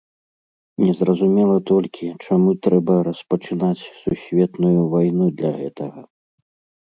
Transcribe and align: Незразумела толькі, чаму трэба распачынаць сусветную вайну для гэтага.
Незразумела 0.83 1.57
толькі, 1.71 2.07
чаму 2.27 2.49
трэба 2.67 2.93
распачынаць 3.09 3.79
сусветную 4.01 4.75
вайну 4.95 5.25
для 5.43 5.51
гэтага. 5.61 6.01